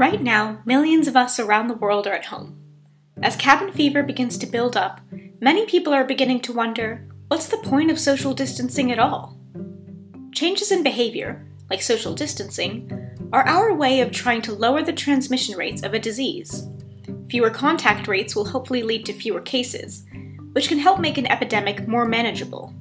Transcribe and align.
Right 0.00 0.22
now, 0.22 0.62
millions 0.64 1.08
of 1.08 1.14
us 1.14 1.38
around 1.38 1.68
the 1.68 1.74
world 1.74 2.06
are 2.06 2.14
at 2.14 2.24
home. 2.24 2.58
As 3.22 3.36
cabin 3.36 3.70
fever 3.70 4.02
begins 4.02 4.38
to 4.38 4.46
build 4.46 4.74
up, 4.74 5.02
many 5.42 5.66
people 5.66 5.92
are 5.92 6.06
beginning 6.06 6.40
to 6.40 6.54
wonder 6.54 7.06
what's 7.28 7.48
the 7.48 7.58
point 7.58 7.90
of 7.90 7.98
social 7.98 8.32
distancing 8.32 8.90
at 8.90 8.98
all? 8.98 9.38
Changes 10.32 10.72
in 10.72 10.82
behavior, 10.82 11.46
like 11.68 11.82
social 11.82 12.14
distancing, 12.14 12.90
are 13.34 13.46
our 13.46 13.74
way 13.74 14.00
of 14.00 14.10
trying 14.10 14.40
to 14.40 14.54
lower 14.54 14.82
the 14.82 14.94
transmission 14.94 15.58
rates 15.58 15.82
of 15.82 15.92
a 15.92 15.98
disease. 15.98 16.66
Fewer 17.28 17.50
contact 17.50 18.08
rates 18.08 18.34
will 18.34 18.46
hopefully 18.46 18.82
lead 18.82 19.04
to 19.04 19.12
fewer 19.12 19.42
cases, 19.42 20.06
which 20.52 20.68
can 20.68 20.78
help 20.78 20.98
make 20.98 21.18
an 21.18 21.26
epidemic 21.26 21.86
more 21.86 22.06
manageable. 22.06 22.72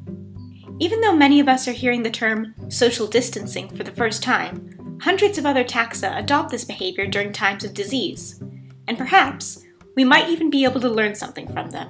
Even 0.79 1.01
though 1.01 1.17
many 1.17 1.41
of 1.41 1.49
us 1.49 1.67
are 1.67 1.73
hearing 1.73 2.03
the 2.03 2.09
term 2.09 2.55
social 2.69 3.07
distancing 3.07 3.67
for 3.75 3.83
the 3.83 3.91
first 3.91 4.23
time, 4.23 4.78
hundreds 5.01 5.37
of 5.37 5.45
other 5.45 5.63
taxa 5.63 6.17
adopt 6.17 6.51
this 6.51 6.65
behavior 6.65 7.05
during 7.05 7.31
times 7.31 7.63
of 7.63 7.73
disease, 7.73 8.41
and 8.87 8.97
perhaps 8.97 9.63
we 9.95 10.03
might 10.03 10.29
even 10.29 10.49
be 10.49 10.65
able 10.65 10.81
to 10.81 10.89
learn 10.89 11.15
something 11.15 11.47
from 11.53 11.69
them. 11.69 11.89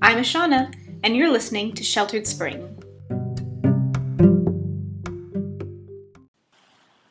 I'm 0.00 0.18
Ashana, 0.18 0.72
and 1.02 1.16
you're 1.16 1.30
listening 1.30 1.72
to 1.74 1.82
Sheltered 1.82 2.26
Spring. 2.26 2.70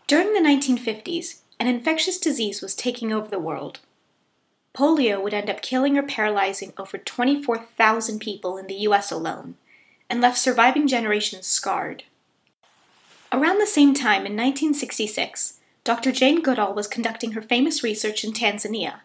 During 0.07 0.33
the 0.33 0.39
1950s, 0.39 1.41
an 1.59 1.67
infectious 1.67 2.17
disease 2.17 2.61
was 2.61 2.75
taking 2.75 3.11
over 3.11 3.27
the 3.27 3.39
world. 3.39 3.79
Polio 4.73 5.21
would 5.21 5.33
end 5.33 5.49
up 5.49 5.61
killing 5.61 5.97
or 5.97 6.03
paralyzing 6.03 6.73
over 6.77 6.97
24,000 6.97 8.19
people 8.19 8.57
in 8.57 8.67
the 8.67 8.87
US 8.87 9.11
alone, 9.11 9.55
and 10.09 10.21
left 10.21 10.37
surviving 10.37 10.87
generations 10.87 11.47
scarred. 11.47 12.03
Around 13.33 13.57
the 13.57 13.65
same 13.65 13.95
time 13.95 14.27
in 14.27 14.33
1966, 14.33 15.59
Dr. 15.83 16.11
Jane 16.11 16.43
Goodall 16.43 16.75
was 16.75 16.85
conducting 16.85 17.31
her 17.31 17.41
famous 17.41 17.83
research 17.83 18.23
in 18.23 18.31
Tanzania. 18.31 18.99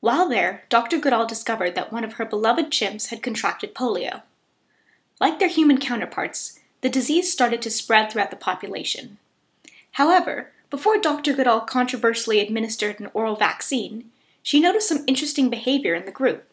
While 0.00 0.26
there, 0.26 0.64
Dr. 0.70 0.98
Goodall 0.98 1.26
discovered 1.26 1.74
that 1.74 1.92
one 1.92 2.02
of 2.02 2.14
her 2.14 2.24
beloved 2.24 2.70
chimps 2.70 3.08
had 3.08 3.22
contracted 3.22 3.74
polio. 3.74 4.22
Like 5.20 5.38
their 5.38 5.50
human 5.50 5.76
counterparts, 5.76 6.60
the 6.80 6.88
disease 6.88 7.30
started 7.30 7.60
to 7.60 7.70
spread 7.70 8.10
throughout 8.10 8.30
the 8.30 8.36
population. 8.36 9.18
However, 9.92 10.50
before 10.70 10.96
Dr. 10.96 11.34
Goodall 11.34 11.60
controversially 11.60 12.40
administered 12.40 13.00
an 13.00 13.10
oral 13.12 13.36
vaccine, 13.36 14.10
she 14.42 14.60
noticed 14.60 14.88
some 14.88 15.04
interesting 15.06 15.50
behavior 15.50 15.94
in 15.94 16.06
the 16.06 16.10
group. 16.10 16.50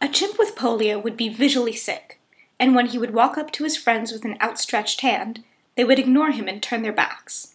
A 0.00 0.08
chimp 0.08 0.40
with 0.40 0.56
polio 0.56 1.00
would 1.00 1.16
be 1.16 1.28
visually 1.28 1.72
sick, 1.72 2.18
and 2.58 2.74
when 2.74 2.86
he 2.86 2.98
would 2.98 3.14
walk 3.14 3.38
up 3.38 3.52
to 3.52 3.62
his 3.64 3.76
friends 3.76 4.10
with 4.10 4.24
an 4.24 4.36
outstretched 4.42 5.02
hand, 5.02 5.44
they 5.74 5.84
would 5.84 5.98
ignore 5.98 6.30
him 6.30 6.48
and 6.48 6.62
turn 6.62 6.82
their 6.82 6.92
backs. 6.92 7.54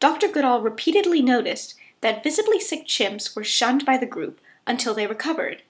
Dr. 0.00 0.28
Goodall 0.28 0.60
repeatedly 0.60 1.22
noticed 1.22 1.74
that 2.00 2.22
visibly 2.22 2.60
sick 2.60 2.86
chimps 2.86 3.34
were 3.34 3.44
shunned 3.44 3.84
by 3.84 3.96
the 3.96 4.06
group 4.06 4.40
until 4.66 4.94
they 4.94 5.06
recovered. 5.06 5.62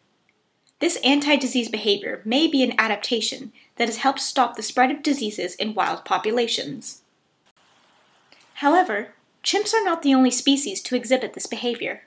This 0.80 0.98
anti 1.02 1.36
disease 1.36 1.68
behavior 1.68 2.22
may 2.24 2.46
be 2.46 2.62
an 2.62 2.74
adaptation 2.78 3.52
that 3.76 3.88
has 3.88 3.98
helped 3.98 4.20
stop 4.20 4.56
the 4.56 4.62
spread 4.62 4.90
of 4.90 5.02
diseases 5.02 5.54
in 5.54 5.74
wild 5.74 6.04
populations. 6.04 7.02
However, 8.54 9.14
chimps 9.42 9.72
are 9.72 9.84
not 9.84 10.02
the 10.02 10.14
only 10.14 10.30
species 10.30 10.80
to 10.82 10.96
exhibit 10.96 11.34
this 11.34 11.46
behavior. 11.46 12.02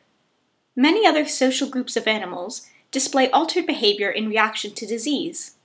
Many 0.76 1.06
other 1.06 1.26
social 1.26 1.70
groups 1.70 1.98
of 1.98 2.08
animals 2.08 2.70
display 2.92 3.30
altered 3.32 3.66
behavior 3.66 4.10
in 4.10 4.30
reaction 4.30 4.73
to 4.76 4.86
disease. 4.86 5.56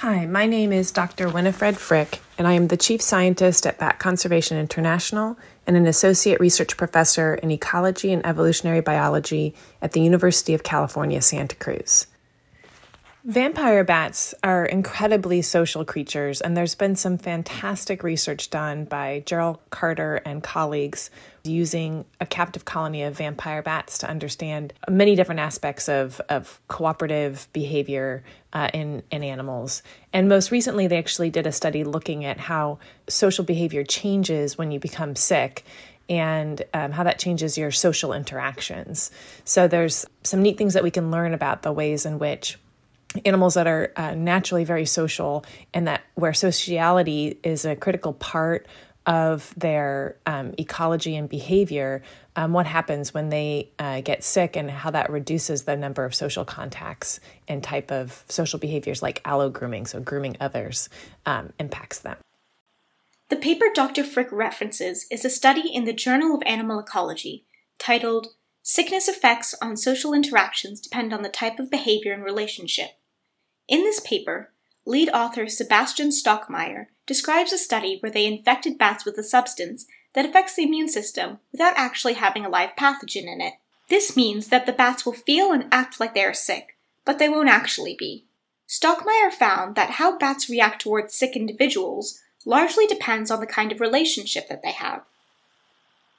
Hi, 0.00 0.26
my 0.26 0.44
name 0.44 0.74
is 0.74 0.90
Dr. 0.90 1.30
Winifred 1.30 1.78
Frick, 1.78 2.20
and 2.36 2.46
I 2.46 2.52
am 2.52 2.68
the 2.68 2.76
Chief 2.76 3.00
Scientist 3.00 3.66
at 3.66 3.78
Bat 3.78 3.98
Conservation 3.98 4.58
International 4.58 5.38
and 5.66 5.74
an 5.74 5.86
Associate 5.86 6.38
Research 6.38 6.76
Professor 6.76 7.36
in 7.36 7.50
Ecology 7.50 8.12
and 8.12 8.24
Evolutionary 8.26 8.82
Biology 8.82 9.54
at 9.80 9.92
the 9.92 10.02
University 10.02 10.52
of 10.52 10.62
California, 10.62 11.22
Santa 11.22 11.56
Cruz. 11.56 12.08
Vampire 13.24 13.84
bats 13.84 14.34
are 14.44 14.66
incredibly 14.66 15.40
social 15.40 15.82
creatures, 15.82 16.42
and 16.42 16.54
there's 16.54 16.74
been 16.74 16.94
some 16.94 17.16
fantastic 17.16 18.02
research 18.02 18.50
done 18.50 18.84
by 18.84 19.22
Gerald 19.24 19.58
Carter 19.70 20.16
and 20.26 20.42
colleagues 20.42 21.08
using 21.48 22.04
a 22.20 22.26
captive 22.26 22.64
colony 22.64 23.02
of 23.02 23.16
vampire 23.16 23.62
bats 23.62 23.98
to 23.98 24.08
understand 24.08 24.72
many 24.88 25.14
different 25.14 25.40
aspects 25.40 25.88
of, 25.88 26.20
of 26.28 26.60
cooperative 26.68 27.48
behavior 27.52 28.22
uh, 28.52 28.68
in, 28.72 29.02
in 29.10 29.22
animals. 29.22 29.82
And 30.12 30.28
most 30.28 30.50
recently, 30.50 30.86
they 30.86 30.98
actually 30.98 31.30
did 31.30 31.46
a 31.46 31.52
study 31.52 31.84
looking 31.84 32.24
at 32.24 32.38
how 32.38 32.78
social 33.08 33.44
behavior 33.44 33.84
changes 33.84 34.56
when 34.56 34.70
you 34.70 34.80
become 34.80 35.16
sick 35.16 35.64
and 36.08 36.62
um, 36.72 36.92
how 36.92 37.02
that 37.02 37.18
changes 37.18 37.58
your 37.58 37.70
social 37.70 38.12
interactions. 38.12 39.10
So, 39.44 39.68
there's 39.68 40.06
some 40.22 40.42
neat 40.42 40.56
things 40.56 40.74
that 40.74 40.82
we 40.82 40.90
can 40.90 41.10
learn 41.10 41.34
about 41.34 41.62
the 41.62 41.72
ways 41.72 42.06
in 42.06 42.18
which 42.18 42.58
animals 43.24 43.54
that 43.54 43.66
are 43.66 43.92
uh, 43.96 44.14
naturally 44.14 44.64
very 44.64 44.86
social 44.86 45.44
and 45.72 45.86
that 45.86 46.02
where 46.14 46.34
sociality 46.34 47.38
is 47.42 47.64
a 47.64 47.76
critical 47.76 48.12
part 48.12 48.66
of 49.06 49.54
their 49.56 50.16
um, 50.26 50.52
ecology 50.58 51.14
and 51.16 51.28
behavior, 51.28 52.02
um, 52.34 52.52
what 52.52 52.66
happens 52.66 53.14
when 53.14 53.28
they 53.28 53.70
uh, 53.78 54.00
get 54.00 54.24
sick 54.24 54.56
and 54.56 54.70
how 54.70 54.90
that 54.90 55.10
reduces 55.10 55.62
the 55.62 55.76
number 55.76 56.04
of 56.04 56.14
social 56.14 56.44
contacts 56.44 57.20
and 57.46 57.62
type 57.62 57.92
of 57.92 58.24
social 58.28 58.58
behaviors 58.58 59.02
like 59.02 59.22
allo 59.24 59.48
grooming, 59.48 59.86
so 59.86 60.00
grooming 60.00 60.36
others, 60.40 60.88
um, 61.24 61.52
impacts 61.60 62.00
them. 62.00 62.16
The 63.28 63.36
paper 63.36 63.66
Dr. 63.72 64.04
Frick 64.04 64.28
references 64.30 65.06
is 65.10 65.24
a 65.24 65.30
study 65.30 65.68
in 65.72 65.84
the 65.84 65.92
Journal 65.92 66.34
of 66.34 66.42
Animal 66.46 66.80
Ecology 66.80 67.44
titled 67.78 68.28
Sickness 68.62 69.06
Effects 69.06 69.54
on 69.62 69.76
Social 69.76 70.12
Interactions 70.12 70.80
Depend 70.80 71.12
on 71.12 71.22
the 71.22 71.28
Type 71.28 71.58
of 71.60 71.70
Behavior 71.70 72.12
and 72.12 72.24
Relationship. 72.24 72.98
In 73.68 73.82
this 73.82 74.00
paper, 74.00 74.52
lead 74.86 75.10
author 75.10 75.48
Sebastian 75.48 76.08
Stockmaier 76.08 76.86
describes 77.06 77.52
a 77.52 77.58
study 77.58 77.98
where 78.00 78.12
they 78.12 78.24
infected 78.24 78.78
bats 78.78 79.04
with 79.04 79.18
a 79.18 79.22
substance 79.22 79.86
that 80.14 80.24
affects 80.24 80.54
the 80.54 80.62
immune 80.62 80.88
system 80.88 81.38
without 81.52 81.74
actually 81.76 82.14
having 82.14 82.44
a 82.44 82.48
live 82.48 82.70
pathogen 82.78 83.30
in 83.30 83.40
it. 83.40 83.54
This 83.88 84.16
means 84.16 84.48
that 84.48 84.64
the 84.64 84.72
bats 84.72 85.04
will 85.04 85.12
feel 85.12 85.52
and 85.52 85.66
act 85.70 86.00
like 86.00 86.14
they 86.14 86.24
are 86.24 86.32
sick, 86.32 86.76
but 87.04 87.18
they 87.18 87.28
won't 87.28 87.48
actually 87.48 87.94
be. 87.98 88.24
Stockmaier 88.68 89.30
found 89.30 89.76
that 89.76 89.90
how 89.90 90.18
bats 90.18 90.48
react 90.48 90.82
towards 90.82 91.14
sick 91.14 91.36
individuals 91.36 92.20
largely 92.44 92.86
depends 92.86 93.30
on 93.30 93.40
the 93.40 93.46
kind 93.46 93.72
of 93.72 93.80
relationship 93.80 94.48
that 94.48 94.62
they 94.62 94.72
have. 94.72 95.02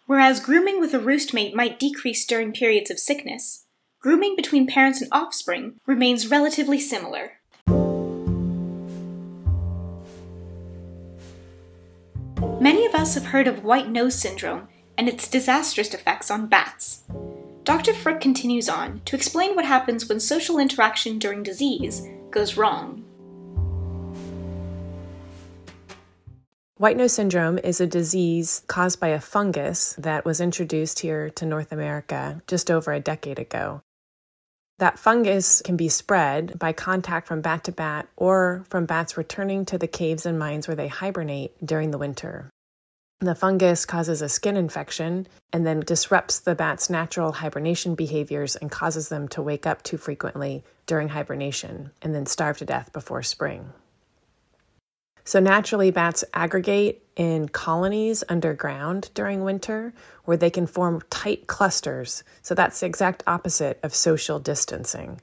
Whereas 0.06 0.40
grooming 0.40 0.80
with 0.80 0.94
a 0.94 1.00
roost 1.00 1.34
mate 1.34 1.56
might 1.56 1.80
decrease 1.80 2.26
during 2.26 2.54
periods 2.54 2.90
of 2.90 3.00
sickness, 3.00 3.66
grooming 4.00 4.36
between 4.36 4.68
parents 4.68 5.02
and 5.02 5.10
offspring 5.12 5.80
remains 5.86 6.32
relatively 6.32 6.80
similar. 6.80 7.34
Us 13.08 13.16
have 13.16 13.28
heard 13.28 13.48
of 13.48 13.64
white 13.64 13.90
nose 13.90 14.16
syndrome 14.16 14.68
and 14.98 15.08
its 15.08 15.30
disastrous 15.30 15.94
effects 15.94 16.30
on 16.30 16.46
bats. 16.46 17.04
Dr. 17.64 17.94
Frick 17.94 18.20
continues 18.20 18.68
on 18.68 19.00
to 19.06 19.16
explain 19.16 19.56
what 19.56 19.64
happens 19.64 20.10
when 20.10 20.20
social 20.20 20.60
interaction 20.60 21.18
during 21.18 21.42
disease 21.42 22.06
goes 22.32 22.58
wrong. 22.58 23.06
White 26.76 26.98
nose 26.98 27.14
syndrome 27.14 27.58
is 27.60 27.80
a 27.80 27.88
disease 27.88 28.64
caused 28.68 29.00
by 29.00 29.08
a 29.08 29.22
fungus 29.22 29.96
that 29.98 30.26
was 30.26 30.42
introduced 30.42 31.00
here 31.00 31.30
to 31.30 31.46
North 31.46 31.72
America 31.72 32.42
just 32.46 32.70
over 32.70 32.92
a 32.92 33.00
decade 33.00 33.40
ago. 33.40 33.82
That 34.80 35.00
fungus 35.00 35.62
can 35.62 35.78
be 35.78 35.88
spread 35.88 36.60
by 36.60 36.74
contact 36.74 37.30
from 37.30 37.40
bat 37.40 37.64
to 37.64 37.72
bat 37.72 38.10
or 38.18 38.66
from 38.70 38.86
bats 38.86 39.16
returning 39.16 39.64
to 39.68 39.78
the 39.78 39.88
caves 39.88 40.26
and 40.26 40.38
mines 40.38 40.68
where 40.68 40.76
they 40.76 40.90
hibernate 40.90 41.54
during 41.66 41.92
the 41.92 41.98
winter. 41.98 42.50
The 43.20 43.34
fungus 43.34 43.84
causes 43.84 44.22
a 44.22 44.30
skin 44.30 44.56
infection 44.56 45.28
and 45.52 45.66
then 45.66 45.80
disrupts 45.80 46.40
the 46.40 46.54
bat's 46.54 46.88
natural 46.88 47.32
hibernation 47.32 47.96
behaviors 47.96 48.56
and 48.56 48.70
causes 48.70 49.10
them 49.10 49.28
to 49.30 49.42
wake 49.42 49.66
up 49.66 49.82
too 49.82 49.98
frequently 49.98 50.64
during 50.86 51.10
hibernation 51.10 51.90
and 52.04 52.14
then 52.14 52.28
starve 52.28 52.60
to 52.60 52.66
death 52.66 52.94
before 52.94 53.24
spring. 53.24 53.74
So, 55.24 55.40
naturally, 55.40 55.90
bats 55.90 56.24
aggregate 56.34 57.04
in 57.16 57.50
colonies 57.50 58.24
underground 58.30 59.10
during 59.16 59.44
winter 59.44 59.94
where 60.26 60.38
they 60.38 60.52
can 60.52 60.68
form 60.68 61.02
tight 61.10 61.48
clusters. 61.48 62.24
So, 62.44 62.54
that's 62.54 62.80
the 62.80 62.86
exact 62.86 63.24
opposite 63.26 63.80
of 63.82 63.96
social 63.96 64.40
distancing. 64.40 65.20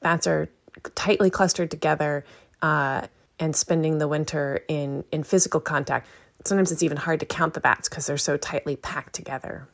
Bats 0.00 0.26
are 0.26 0.48
tightly 0.94 1.30
clustered 1.30 1.70
together 1.70 2.24
uh, 2.62 3.06
and 3.40 3.56
spending 3.56 3.98
the 3.98 4.06
winter 4.06 4.60
in, 4.68 5.02
in 5.10 5.22
physical 5.24 5.60
contact. 5.60 6.06
Sometimes 6.44 6.72
it's 6.72 6.82
even 6.82 6.96
hard 6.96 7.20
to 7.20 7.26
count 7.26 7.54
the 7.54 7.60
bats 7.60 7.88
because 7.88 8.06
they're 8.06 8.16
so 8.16 8.36
tightly 8.36 8.76
packed 8.76 9.14
together. 9.14 9.68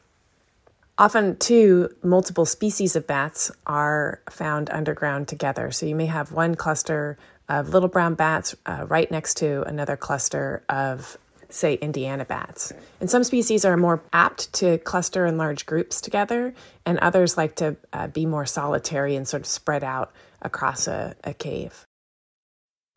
Often, 0.96 1.38
too, 1.38 1.90
multiple 2.02 2.46
species 2.46 2.94
of 2.96 3.06
bats 3.06 3.50
are 3.66 4.20
found 4.30 4.70
underground 4.70 5.28
together. 5.28 5.70
So 5.72 5.86
you 5.86 5.94
may 5.94 6.06
have 6.06 6.32
one 6.32 6.54
cluster 6.54 7.18
of 7.48 7.70
little 7.70 7.88
brown 7.88 8.14
bats 8.14 8.54
uh, 8.64 8.86
right 8.88 9.10
next 9.10 9.34
to 9.38 9.62
another 9.62 9.96
cluster 9.96 10.62
of 10.68 11.18
say, 11.54 11.74
Indiana 11.74 12.24
bats. 12.24 12.72
And 13.00 13.08
some 13.08 13.24
species 13.24 13.64
are 13.64 13.76
more 13.76 14.02
apt 14.12 14.52
to 14.54 14.78
cluster 14.78 15.26
in 15.26 15.38
large 15.38 15.66
groups 15.66 16.00
together, 16.00 16.54
and 16.84 16.98
others 16.98 17.36
like 17.36 17.56
to 17.56 17.76
uh, 17.92 18.08
be 18.08 18.26
more 18.26 18.46
solitary 18.46 19.16
and 19.16 19.26
sort 19.26 19.42
of 19.42 19.46
spread 19.46 19.84
out 19.84 20.12
across 20.42 20.88
a, 20.88 21.14
a 21.24 21.32
cave. 21.32 21.84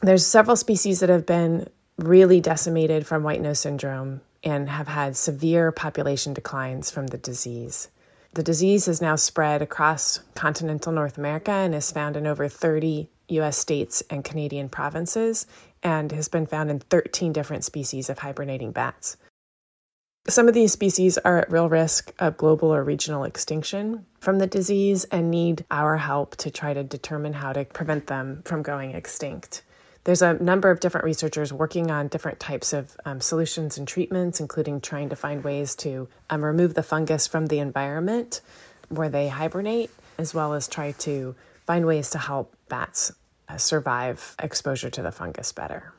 There's 0.01 0.25
several 0.25 0.55
species 0.55 0.99
that 0.99 1.09
have 1.09 1.25
been 1.25 1.69
really 1.97 2.39
decimated 2.39 3.05
from 3.05 3.23
white 3.23 3.41
nose 3.41 3.59
syndrome 3.59 4.21
and 4.43 4.69
have 4.69 4.87
had 4.87 5.17
severe 5.17 5.71
population 5.71 6.33
declines 6.33 6.91
from 6.91 7.07
the 7.07 7.17
disease. 7.17 7.89
The 8.33 8.43
disease 8.43 8.85
has 8.85 9.01
now 9.01 9.15
spread 9.15 9.61
across 9.61 10.19
continental 10.35 10.91
North 10.91 11.17
America 11.17 11.51
and 11.51 11.73
is 11.73 11.91
found 11.91 12.15
in 12.15 12.27
over 12.27 12.47
30 12.47 13.09
US 13.29 13.57
states 13.57 14.03
and 14.09 14.23
Canadian 14.23 14.69
provinces 14.69 15.47
and 15.83 16.11
has 16.11 16.27
been 16.27 16.45
found 16.45 16.69
in 16.69 16.79
13 16.79 17.33
different 17.33 17.63
species 17.63 18.09
of 18.09 18.19
hibernating 18.19 18.71
bats. 18.71 19.17
Some 20.29 20.47
of 20.47 20.53
these 20.53 20.73
species 20.73 21.17
are 21.19 21.39
at 21.39 21.51
real 21.51 21.69
risk 21.69 22.13
of 22.19 22.37
global 22.37 22.73
or 22.73 22.83
regional 22.83 23.23
extinction 23.23 24.05
from 24.19 24.39
the 24.39 24.47
disease 24.47 25.05
and 25.05 25.31
need 25.31 25.65
our 25.71 25.97
help 25.97 26.35
to 26.37 26.51
try 26.51 26.73
to 26.73 26.83
determine 26.83 27.33
how 27.33 27.53
to 27.53 27.65
prevent 27.65 28.07
them 28.07 28.41
from 28.43 28.61
going 28.61 28.91
extinct. 28.91 29.63
There's 30.07 30.21
a 30.21 30.41
number 30.41 30.71
of 30.71 30.79
different 30.79 31.03
researchers 31.03 31.51
working 31.51 31.91
on 31.91 32.07
different 32.07 32.39
types 32.39 32.71
of 32.71 32.95
um, 33.03 33.19
solutions 33.19 33.77
and 33.77 33.85
treatments, 33.85 34.39
including 34.39 34.79
trying 34.79 35.09
to 35.09 35.17
find 35.17 35.43
ways 35.43 35.75
to 35.75 36.07
um, 36.29 36.45
remove 36.45 36.75
the 36.75 36.81
fungus 36.81 37.27
from 37.27 37.47
the 37.47 37.59
environment 37.59 38.39
where 38.87 39.09
they 39.09 39.27
hibernate, 39.27 39.91
as 40.17 40.33
well 40.33 40.53
as 40.53 40.69
try 40.69 40.93
to 40.93 41.35
find 41.65 41.85
ways 41.85 42.09
to 42.11 42.19
help 42.19 42.55
bats 42.69 43.11
uh, 43.49 43.57
survive 43.57 44.33
exposure 44.41 44.89
to 44.89 45.01
the 45.01 45.11
fungus 45.11 45.51
better. 45.51 45.91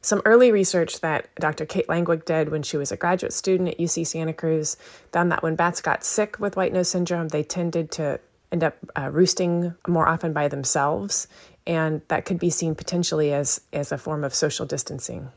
Some 0.00 0.20
early 0.24 0.50
research 0.50 1.00
that 1.02 1.28
Dr. 1.36 1.64
Kate 1.64 1.86
Langwig 1.86 2.24
did 2.24 2.48
when 2.48 2.64
she 2.64 2.76
was 2.76 2.90
a 2.90 2.96
graduate 2.96 3.32
student 3.32 3.68
at 3.68 3.78
UC 3.78 4.08
Santa 4.08 4.32
Cruz 4.32 4.76
found 5.12 5.30
that 5.30 5.44
when 5.44 5.54
bats 5.54 5.80
got 5.80 6.02
sick 6.02 6.40
with 6.40 6.56
white 6.56 6.72
nose 6.72 6.88
syndrome, 6.88 7.28
they 7.28 7.44
tended 7.44 7.92
to 7.92 8.18
end 8.52 8.64
up 8.64 8.76
uh, 8.96 9.10
roosting 9.10 9.74
more 9.86 10.08
often 10.08 10.32
by 10.32 10.48
themselves 10.48 11.28
and 11.66 12.00
that 12.08 12.24
could 12.24 12.38
be 12.38 12.48
seen 12.48 12.74
potentially 12.74 13.32
as, 13.32 13.60
as 13.72 13.92
a 13.92 13.98
form 13.98 14.24
of 14.24 14.34
social 14.34 14.64
distancing. 14.64 15.30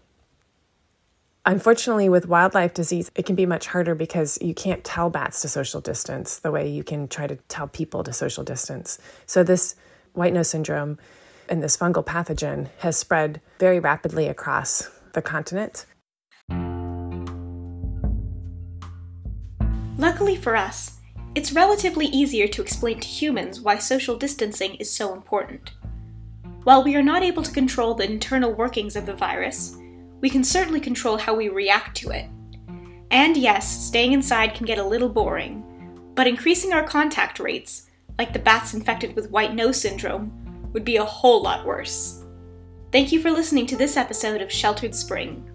Unfortunately, 1.46 2.08
with 2.08 2.28
wildlife 2.28 2.74
disease, 2.74 3.12
it 3.16 3.26
can 3.26 3.36
be 3.36 3.46
much 3.46 3.68
harder 3.68 3.96
because 3.96 4.38
you 4.42 4.54
can't 4.54 4.84
tell 4.84 5.10
bats 5.10 5.42
to 5.42 5.50
social 5.50 5.82
distance 5.82 6.40
the 6.40 6.52
way 6.52 6.70
you 6.70 6.84
can 6.84 7.08
try 7.08 7.28
to 7.28 7.36
tell 7.50 7.68
people 7.68 8.04
to 8.04 8.14
social 8.14 8.44
distance. 8.44 9.00
So, 9.26 9.44
this 9.44 9.76
white 10.14 10.34
nose 10.34 10.50
syndrome 10.50 11.00
and 11.50 11.62
this 11.62 11.76
fungal 11.76 12.06
pathogen 12.06 12.70
has 12.78 12.96
spread 12.96 13.42
very 13.60 13.80
rapidly 13.80 14.28
across 14.28 14.90
the 15.14 15.22
continent. 15.22 15.86
Luckily 19.98 20.36
for 20.36 20.56
us, 20.56 21.01
it's 21.34 21.54
relatively 21.54 22.08
easier 22.08 22.48
to 22.48 22.62
explain 22.62 23.00
to 23.00 23.08
humans 23.08 23.62
why 23.62 23.78
social 23.78 24.18
distancing 24.18 24.76
is 24.76 24.92
so 24.92 25.14
important. 25.14 25.72
While 26.64 26.84
we 26.84 26.96
are 26.96 27.02
not 27.02 27.24
able 27.24 27.42
to 27.44 27.52
control 27.52 27.96
the 27.96 28.10
internal 28.10 28.54
workings 28.54 28.96
of 28.96 29.06
the 29.06 29.16
virus, 29.16 29.78
we 30.20 30.30
can 30.30 30.44
certainly 30.44 30.80
control 30.80 31.18
how 31.18 31.34
we 31.34 31.50
react 31.50 31.96
to 31.98 32.12
it. 32.12 32.28
And 33.12 33.36
yes, 33.38 33.68
staying 33.68 34.14
inside 34.14 34.54
can 34.54 34.66
get 34.66 34.78
a 34.78 34.84
little 34.84 35.10
boring, 35.10 36.12
but 36.16 36.28
increasing 36.28 36.74
our 36.74 36.84
contact 36.84 37.40
rates, 37.40 37.90
like 38.18 38.34
the 38.34 38.40
bats 38.40 38.74
infected 38.74 39.16
with 39.16 39.32
white 39.32 39.56
nose 39.56 39.80
syndrome, 39.80 40.32
would 40.74 40.86
be 40.86 40.98
a 40.98 41.06
whole 41.06 41.42
lot 41.42 41.66
worse. 41.66 42.24
Thank 42.92 43.12
you 43.12 43.22
for 43.22 43.32
listening 43.32 43.66
to 43.68 43.78
this 43.78 43.98
episode 43.98 44.42
of 44.42 44.52
Sheltered 44.52 44.94
Spring. 44.94 45.51